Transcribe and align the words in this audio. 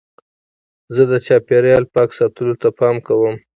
زه 0.95 1.03
د 1.11 1.13
چاپېریال 1.25 1.83
پاک 1.93 2.09
ساتلو 2.17 2.53
ته 2.61 2.67
پام 2.79 2.95
کوم. 3.07 3.35